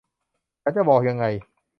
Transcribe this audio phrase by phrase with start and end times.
[0.61, 1.25] ฉันจะบอกยังไง